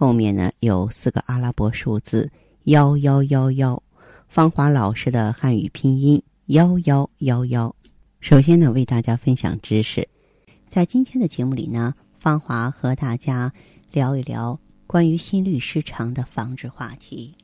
[0.00, 2.32] 后面呢有四个阿拉伯数字
[2.62, 3.82] 幺幺幺幺。
[4.28, 7.76] 芳华老师的汉语拼音幺幺幺幺。
[8.18, 10.08] 首先呢，为大家分享知识，
[10.68, 13.52] 在今天的节目里呢，芳华和大家。
[13.92, 17.34] 聊一聊关于心律失常的防治话题。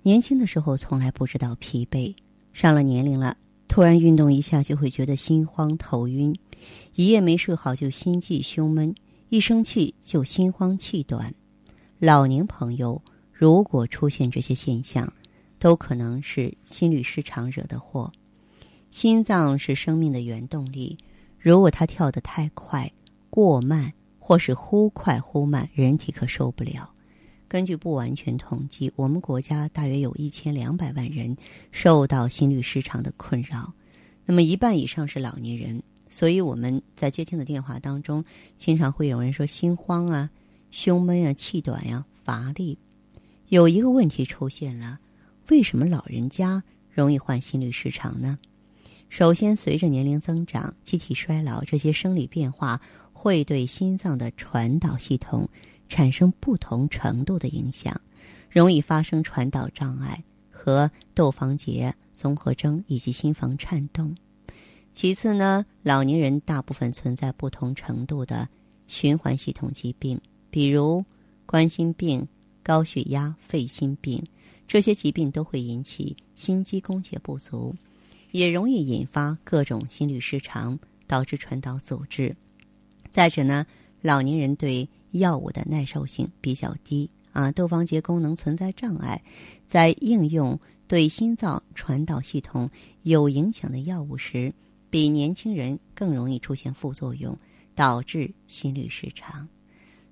[0.00, 2.16] 年轻的时候从来不知道疲惫，
[2.54, 3.36] 上了年龄了，
[3.68, 4.62] 突然运动一下。
[4.62, 6.34] 就会觉得心慌头晕，
[6.94, 8.94] 一夜没睡好就心悸胸闷，
[9.28, 11.34] 一生气就心慌气短。
[11.98, 13.00] 老年朋友
[13.32, 15.12] 如果出现这些现象，
[15.58, 18.12] 都可能是心律失常惹的祸。
[18.90, 20.96] 心脏是生命的原动力，
[21.38, 22.90] 如果它跳得太快、
[23.30, 23.92] 过慢。
[24.26, 26.90] 或是忽快忽慢，人体可受不了。
[27.46, 31.36] 根据不完全统计，我们国家大约有一千两百万人
[31.72, 33.70] 受到心律失常的困扰，
[34.24, 35.82] 那么一半以上是老年人。
[36.08, 38.24] 所以我们在接听的电话当中，
[38.56, 40.30] 经常会有人说心慌啊、
[40.74, 42.76] 胸闷啊、气短呀、乏力。
[43.46, 44.98] 有一个问题出现了：
[45.48, 48.36] 为什么老人家容易患心律失常呢？
[49.08, 52.80] 首先，随着年龄增长、机体衰老这些生理变化。
[53.12, 55.48] 会对心脏的传导系统
[55.88, 57.98] 产生不同程度的影响，
[58.50, 64.14] 容易发生传导障碍和窦房结综合征以及心房颤动。
[64.92, 68.46] 其次呢，老年人大部分存在不同程度的
[68.88, 70.20] 循环系统疾病，
[70.54, 71.04] 比如
[71.46, 72.24] 冠心病、
[72.62, 74.24] 高血压、肺心病，
[74.68, 77.74] 这些疾病都会引起心肌供血不足，
[78.30, 82.36] 也容易引发各种心律失常，导致传导阻滞。
[83.10, 83.66] 再者呢，
[84.00, 89.20] 老年人对药物的耐受性比较低啊，窦房结功能存在障碍，
[89.66, 90.56] 在应用
[90.86, 92.70] 对心脏传导系统
[93.02, 94.54] 有影响的药物时，
[94.88, 97.36] 比年轻人更容易出现副作用，
[97.74, 99.48] 导致心律失常。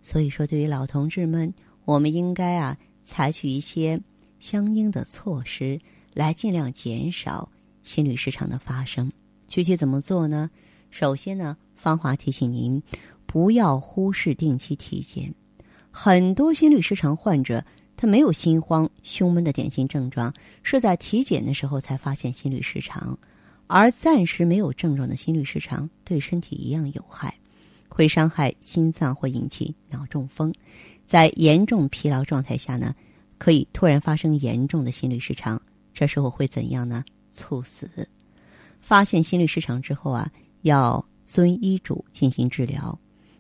[0.03, 1.55] 所以说，对于老同志们，
[1.85, 4.01] 我们应该啊采取一些
[4.39, 5.81] 相应的措施，
[6.13, 7.49] 来尽量减少
[7.83, 9.11] 心律失常的发生。
[9.49, 10.51] 具体怎么做呢？
[10.91, 11.57] 首先呢。
[11.75, 12.81] 芳华提醒您，
[13.27, 15.35] 不要忽视定期体检。
[15.91, 17.65] 很多心律失常患者，
[17.97, 23.19] 他没有心慌、胸闷的典型症状，是在体检的时候才发现心律失常。
[23.67, 27.35] 而暂时没有症状的心律失常，对身体一样有害，
[27.93, 30.53] 会伤害心脏，会引起脑中风。
[31.05, 32.95] 在严重疲劳状态下呢，
[33.39, 35.61] 可以突然发生严重的心律失常，
[35.93, 37.05] 这时候会怎样呢？
[37.33, 37.89] 猝死。
[38.81, 40.31] 发现心律失常之后啊，
[40.63, 41.05] 要。
[41.25, 42.99] 遵医嘱进行治疗，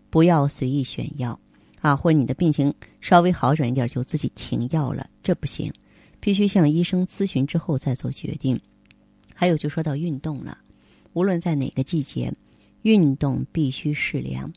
[0.08, 1.38] 不要随意选药
[1.80, 1.94] 啊！
[1.94, 5.70] 或者你的病情稍微好转一点就自己停药了，这不行，
[6.20, 8.58] 必须向医生咨询之后再做决定。
[9.34, 10.56] 还有就说到运动了，
[11.12, 12.32] 无论在哪个季节，
[12.82, 14.52] 运动必须适量。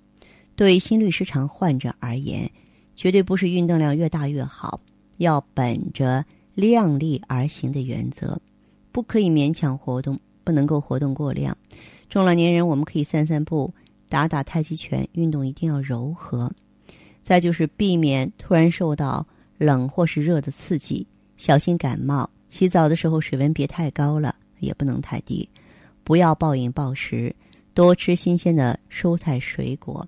[0.55, 2.49] 对心律失常患者而言，
[2.95, 4.79] 绝对不是运动量越大越好，
[5.17, 8.39] 要本着量力而行的原则，
[8.91, 11.57] 不可以勉强活动，不能够活动过量。
[12.09, 13.73] 中老年人，我们可以散散步、
[14.07, 16.51] 打打太极拳，运动一定要柔和。
[17.21, 19.25] 再就是避免突然受到
[19.57, 22.29] 冷或是热的刺激，小心感冒。
[22.49, 25.49] 洗澡的时候水温别太高了，也不能太低。
[26.05, 27.35] 不要暴饮暴食，
[27.75, 30.07] 多吃新鲜的蔬菜水果，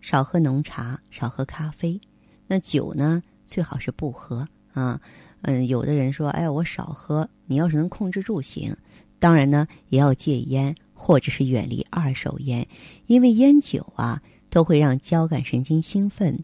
[0.00, 2.00] 少喝浓茶，少喝咖啡。
[2.46, 4.98] 那酒呢，最好是不喝啊。
[5.42, 7.28] 嗯，有的人说，哎，我少喝。
[7.44, 8.74] 你要是能控制住行。
[9.18, 10.74] 当然呢，也要戒烟。
[11.00, 12.66] 或者是远离二手烟，
[13.06, 14.20] 因为烟酒啊
[14.50, 16.36] 都会让交感神经兴奋，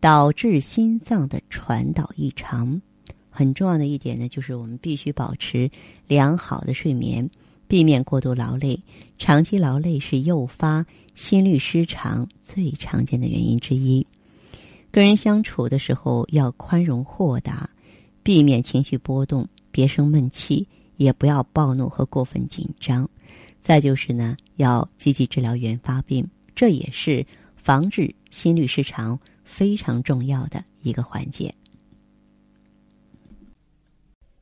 [0.00, 2.82] 导致心脏的传导异常。
[3.30, 5.70] 很重要的一点呢，就是我们必须保持
[6.08, 7.30] 良好的睡眠，
[7.70, 8.82] 避免过度劳累。
[9.16, 10.84] 长期劳累是诱发
[11.14, 14.04] 心律失常最常见的原因之一。
[14.90, 17.70] 跟人相处的时候要宽容豁达，
[18.24, 23.08] 避免情绪波动，别生闷气，也不要暴怒和过分紧张。
[23.60, 27.24] 再就是呢，要积极治疗原发病，这也是
[27.54, 31.54] 防治心律失常非常重要的一个环节。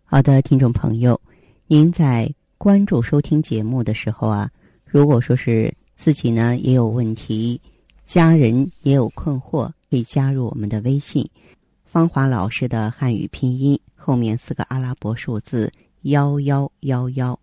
[0.05, 1.21] 好的，听众朋友，
[1.67, 4.51] 您在关注收听节目的时候啊，
[4.85, 7.61] 如果说是自己呢也有问题，
[8.05, 11.25] 家人也有困惑，可以加入我们的微信
[11.87, 15.73] “芳华老师的汉语拼音后面四个阿拉伯数字
[16.03, 17.39] 幺幺幺幺。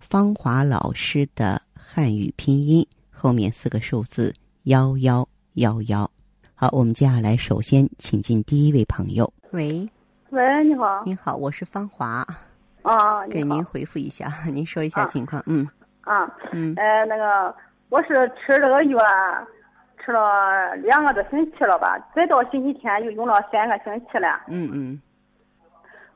[0.00, 4.34] 芳华老师的汉语拼音后面四个数字
[4.64, 6.10] 幺幺幺幺。
[6.52, 9.32] 好，我们接下来首先请进第一位朋友。
[9.52, 9.88] 喂，
[10.30, 11.04] 喂，你好。
[11.06, 12.26] 你好，我是芳华。
[12.82, 15.42] 啊，给您回复一下，您说一下情况。
[15.46, 15.68] 嗯。
[16.02, 16.28] 啊。
[16.52, 16.74] 嗯。
[16.76, 17.54] 呃，那个，
[17.88, 18.98] 我是吃这个药，
[20.04, 21.98] 吃了两个多星期了吧？
[22.14, 24.40] 再到星期天又用了三个星期了。
[24.48, 25.00] 嗯嗯。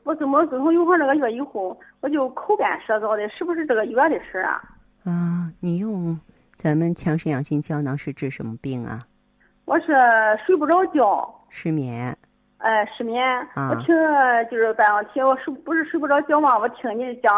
[0.03, 4.61] 我怎么自从用上这个药以后，我就口干舌燥的，是不是这个药的事啊？
[5.03, 6.19] 啊，你用
[6.55, 8.99] 咱们强肾养心胶囊是治什么病啊？
[9.65, 9.87] 我是
[10.45, 12.17] 睡不着觉，失眠。
[12.59, 13.23] 哎，失眠。
[13.69, 13.95] 我听
[14.49, 16.57] 就是半夜听，我睡不是睡不着觉嘛？
[16.57, 17.31] 我听你讲，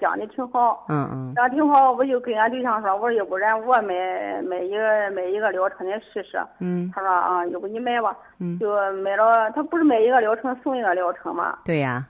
[0.00, 0.86] 讲的挺好。
[0.88, 1.34] 嗯嗯。
[1.34, 6.40] 讲挺好，我就跟俺对象说，我说要不然我买买一个买一个疗程的试试。
[6.60, 6.90] 嗯。
[6.94, 8.16] 他说啊，要不你买吧。
[8.38, 8.58] 嗯。
[8.58, 8.72] 就
[9.02, 11.58] 买了，他不是买一个疗程送一个疗程嘛？
[11.64, 12.06] 对呀。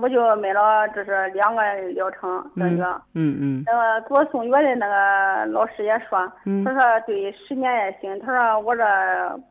[0.00, 1.62] 我就买了，这是两个
[1.92, 3.00] 疗程等药。
[3.14, 3.62] 嗯嗯。
[3.66, 6.20] 那个给我送药的那个老师也说，
[6.64, 8.18] 他说对十年也行。
[8.20, 8.82] 他说我这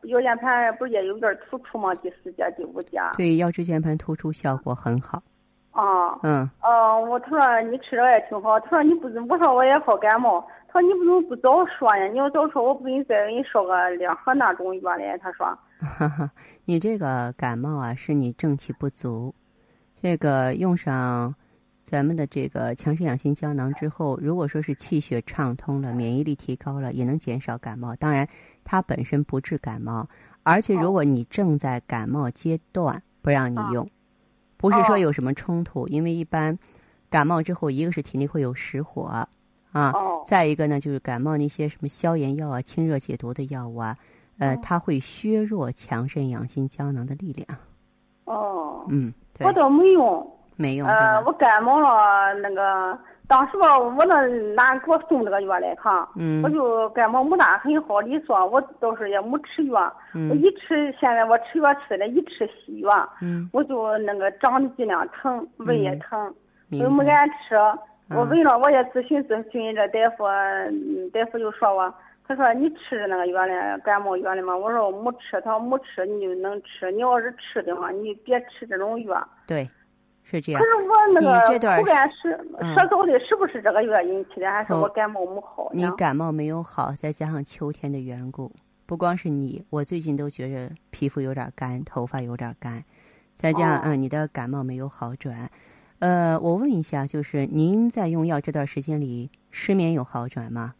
[0.08, 1.94] 腰间盘不是也有点突出吗？
[1.96, 3.00] 第四节、第五节。
[3.16, 5.22] 对，腰椎间盘突出效果很好。
[5.72, 6.18] 啊。
[6.22, 6.48] 嗯。
[6.62, 8.58] 哦，我他说你吃着也挺好。
[8.60, 10.46] 他说你不，我说我也好感冒。
[10.68, 12.04] 他说你不怎么不早说呀？
[12.06, 15.18] 你要早说，我不给你再给你烧个两盒那种药嘞。
[15.22, 15.46] 他说。
[15.78, 16.30] 哈哈，
[16.64, 19.34] 你这个感冒啊，是你正气不足。
[20.06, 21.34] 这个用上
[21.82, 27.96] 咱们的这个强肾养心胶囊之后，如果说是气血畅通了，免疫力提高了，也能减少感冒。
[27.96, 28.28] 当然，
[28.62, 30.08] 它本身不治感冒，
[30.44, 33.84] 而且如果你正在感冒阶段，不让你用，
[34.56, 36.56] 不是说有什么冲突，因为一般
[37.10, 39.26] 感冒之后，一个是体内会有实火
[39.72, 39.92] 啊，
[40.24, 43.98] 再一个呢就是感冒那些什么消炎药啊、清热解毒的药物啊，
[44.38, 47.58] 呃，它会削弱强肾养心胶囊的力量。
[48.26, 49.12] 哦，嗯。
[49.44, 50.88] 我倒没用，没用。
[50.88, 52.98] 呃，我感冒了，那个
[53.28, 56.08] 当时吧，我那拿给我送这个药来哈？
[56.16, 56.42] 嗯。
[56.42, 59.92] 我就感冒没大很好，你说我倒是也没吃药。
[60.14, 60.30] 嗯。
[60.30, 63.08] 我一吃，现在我吃药吃的，一吃西药。
[63.20, 63.48] 嗯。
[63.52, 66.34] 我就那个长的尽量疼，胃也疼，
[66.70, 67.56] 我又没敢吃。
[68.10, 70.24] 我问了，我也咨询咨询这大夫，
[71.12, 71.92] 大夫就说我。
[72.28, 76.90] 他说：“你吃那个药了，感冒药了吗？”我说：“我没吃。”他说：“没吃，你就能吃。
[76.90, 79.70] 你要是吃的话，你别吃这种药。”对，
[80.24, 80.60] 是这样。
[80.60, 81.38] 可是我那个
[81.76, 82.30] 口干舌
[82.74, 84.50] 舌燥的，是不是这个药引起的？
[84.50, 85.70] 还是我感冒没好？
[85.72, 88.50] 你感冒没有好，再加上秋天的缘故，
[88.86, 92.82] 不光是你，我最近都觉着皮肤有点干，头发有点干，
[93.36, 95.48] 再加上嗯，你的感冒没有好转。
[96.00, 100.74] 呃，我问一下，就是您在用药这段时间里，失眠有好转吗？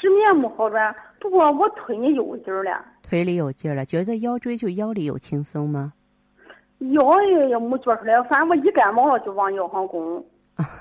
[0.00, 2.84] 失眠没好转，不过我腿里有劲儿了。
[3.02, 5.92] 腿里有劲儿了，觉得腰椎就腰里有轻松吗？
[6.92, 10.24] 腰也也没觉出来，反正我一感冒了就往腰上拱。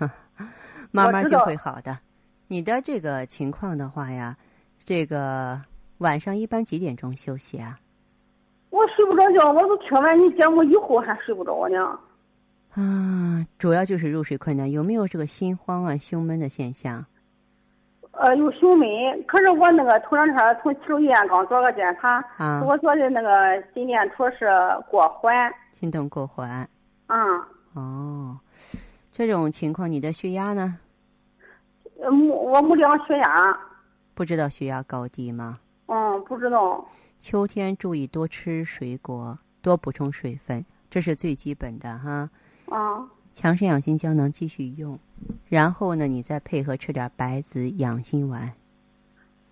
[0.91, 1.97] 慢慢就会好的。
[2.47, 4.35] 你的这个情况的话呀，
[4.83, 5.59] 这个
[5.97, 7.79] 晚上一般几点钟休息啊？
[8.69, 11.99] 我睡不着觉，我都听完你节目以后还睡不着呢。
[12.73, 17.03] 啊，主要就是入睡困难，有没有这个心慌啊、胸闷的现象？
[18.27, 18.87] 呃，有胸闷，
[19.25, 22.21] 可是我那个头两天从齐鲁医院刚做个检查，
[22.65, 24.49] 我做的那个心电图是
[24.91, 25.33] 过缓，
[25.71, 26.67] 心动过缓。
[27.07, 27.17] 嗯。
[27.73, 28.37] 哦，
[29.13, 30.77] 这种情况你的血压呢？
[32.01, 33.57] 呃，没，我没量血压。
[34.13, 35.59] 不知道血压高低吗？
[35.85, 36.85] 嗯，不知道。
[37.21, 42.29] 秋天注意多吃水果，多补充水分，这是最基本的哈。
[42.67, 43.07] 啊。
[43.31, 44.99] 强肾养心胶囊继续用，
[45.49, 48.51] 然后呢，你再配合吃点白子养心丸。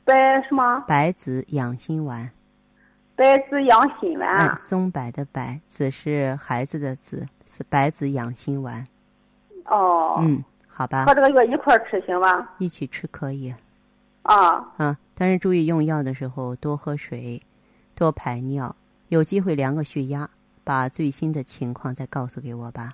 [0.03, 0.79] 白什么？
[0.87, 2.29] 白子养心丸。
[3.15, 4.55] 白子养心丸。
[4.57, 8.85] 松柏的柏，子是孩子的子，是白子养心丸。
[9.65, 10.17] 哦。
[10.19, 11.05] 嗯，好吧。
[11.05, 12.55] 和这个药一块吃行吧？
[12.57, 13.53] 一起吃可以。
[14.23, 14.57] 啊。
[14.77, 17.41] 啊，但是注意用药的时候多喝水，
[17.95, 18.75] 多排尿，
[19.07, 20.29] 有机会量个血压，
[20.63, 22.91] 把最新的情况再告诉给我吧。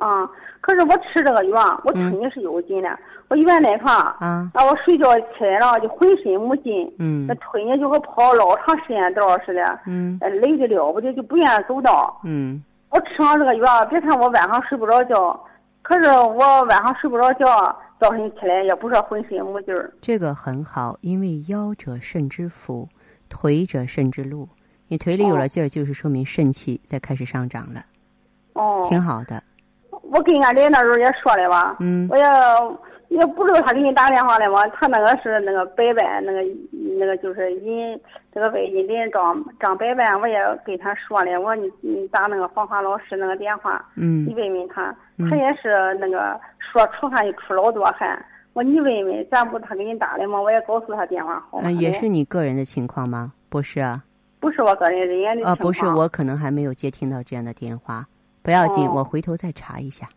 [0.00, 0.28] 啊，
[0.60, 2.88] 可是我吃这个药，我腿里是有劲的。
[3.28, 12.20] 我原来哈，啊，那我睡觉起来了就浑身没劲，嗯，那腿呢就和跑老长时间道似的，嗯，累的了不得，就不愿意走道。
[12.24, 15.38] 嗯，我吃上这个药，别看我晚上睡不着觉，
[15.82, 17.46] 可是我晚上睡不着觉，
[18.00, 19.92] 早晨起来也不是浑身没劲儿。
[20.00, 22.88] 这个很好，因为腰者肾之府，
[23.28, 24.48] 腿者肾之路。
[24.88, 27.84] 你腿里有了劲儿，就是说明肾气在开始上涨了。
[28.54, 29.40] 哦，挺好的。
[30.10, 32.24] 我跟俺奶那时候也说了吧，嗯，我也
[33.08, 34.66] 也不知道他给你打电话了吗？
[34.68, 36.40] 他那个是那个白班，那个
[36.98, 38.00] 那个就是引
[38.32, 48.24] 这个胃阴里长长白斑，我也给他说了，我说你你打那个黄华老师那个电话，嗯你问问他，嗯他也是那个说出汗就出老多汗。
[48.52, 50.40] 我说你问问，咱不他给你打的吗？
[50.40, 53.32] 我也告诉他电话号码嗯、也是你个人的情况吗？
[53.48, 54.02] 不是啊，
[54.40, 58.04] 不是我个人人家的啊，情况不是，我可能还没有接听到这样的电话，
[58.42, 60.08] 不要紧，哦我回头再查一下，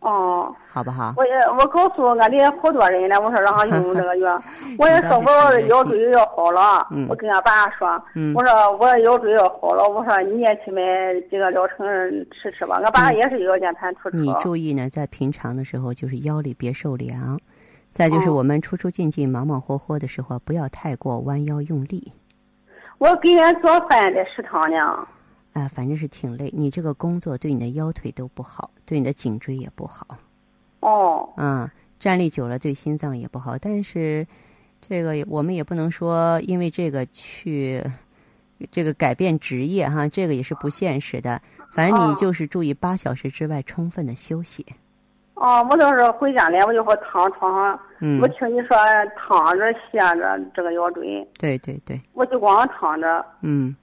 [0.00, 1.14] 哦，好不好？
[1.16, 4.42] 我也我告诉俺的好多人了，我说让他用这个药，
[4.78, 10.80] 我也说我腰椎要好了，嗯我跟俺爸说，嗯我说我腰椎要好了，我说你也去买
[11.30, 11.86] 几个疗程
[12.32, 12.80] 吃吃吧。
[12.82, 14.16] 俺爸也是腰间盘突出。
[14.16, 17.38] 你注意呢，在平常的时候，就是腰里别受凉，
[17.92, 22.12] 再就是哦我们出出进进、忙忙活活的时候，不要太过弯腰用力。
[22.98, 25.06] 我给俺做饭在食堂呢。
[25.52, 26.50] 啊、反正是挺累。
[26.56, 30.06] 你这个工作对你的腰腿都不好，对你的颈椎也不好。
[30.80, 33.58] 哦，嗯，站立久了对心脏也不好。
[33.58, 34.26] 但是，
[34.80, 37.82] 这个我们也不能说因为这个去
[38.70, 41.40] 这个改变职业哈，这个也是不现实的。
[41.70, 44.64] 反正你哦就是注意八小时之外充分的休息。
[45.34, 47.80] 哦，我就是回家来，我就会躺床上。
[48.00, 48.76] 嗯我，听你说
[49.16, 53.24] 躺着歇着这个腰椎，对对对，我就光躺着。
[53.40, 53.74] 嗯，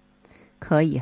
[0.59, 1.01] 可以，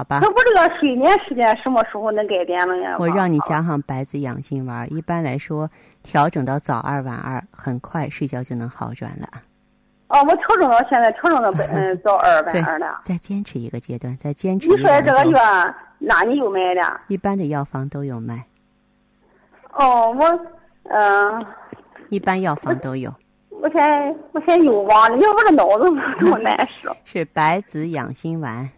[0.00, 0.28] 好吧那。
[0.28, 2.96] 我这个睡眠时间什么时候能改变了呀？
[2.98, 5.68] 我让你加上白子养心丸，一般来说
[6.02, 9.28] 调整到早二晚二，很快睡觉就能好转了。
[10.08, 13.00] 哦，我调整到现在调整到嗯早二晚二了。
[13.04, 16.80] 再坚持一个阶段，再坚持你说这个药哪里有卖的？
[17.08, 18.46] 一般的药房都有卖，
[19.74, 20.40] 哦，我
[20.84, 21.46] 嗯、
[22.08, 23.12] 一般药房都有，
[23.50, 25.84] 我现在我现在又忘了，你说我这脑子
[26.18, 26.90] 这么 难受。
[27.04, 28.68] 是白子养心丸。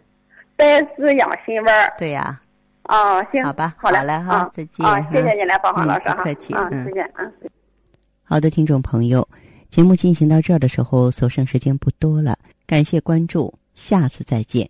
[0.56, 2.40] 白子养心丸儿对呀、
[2.82, 7.30] 啊，行，好吧好嘞好嘞再见啊，谢谢你来，芳华嗯老师哈，不客气啊，嗯再见啊。
[8.24, 9.28] 好的，听众朋友，
[9.70, 14.68] 节目进行到这儿的时候，所剩时间不多了，感谢关注，下次再见。